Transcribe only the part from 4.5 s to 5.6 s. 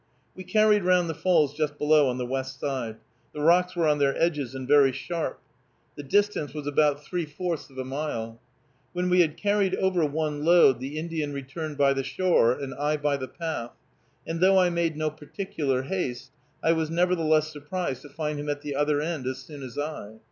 and very sharp.